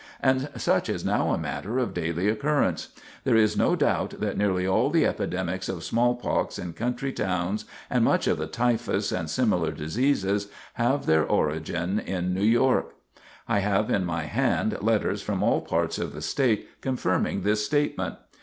And 0.19 0.49
such 0.55 0.89
is 0.89 1.05
now 1.05 1.29
a 1.31 1.37
matter 1.37 1.77
of 1.77 1.93
daily 1.93 2.27
occurrence. 2.27 2.87
There 3.23 3.35
is 3.35 3.55
no 3.55 3.75
doubt 3.75 4.15
that 4.19 4.35
nearly 4.35 4.65
all 4.65 4.89
the 4.89 5.05
epidemics 5.05 5.69
of 5.69 5.83
smallpox 5.83 6.57
in 6.57 6.73
country 6.73 7.13
towns, 7.13 7.65
and 7.87 8.03
much 8.03 8.25
of 8.25 8.39
the 8.39 8.47
typhus 8.47 9.11
and 9.11 9.29
similar 9.29 9.69
diseases, 9.71 10.47
have 10.73 11.05
their 11.05 11.23
origin 11.23 11.99
in 11.99 12.33
New 12.33 12.41
York. 12.41 12.95
I 13.47 13.59
have 13.59 13.91
in 13.91 14.03
my 14.03 14.23
hand 14.23 14.75
letters 14.81 15.21
from 15.21 15.43
all 15.43 15.61
parts 15.61 15.99
of 15.99 16.13
the 16.13 16.21
State 16.23 16.81
confirming 16.81 17.41
this 17.43 17.63
statement. 17.63 18.15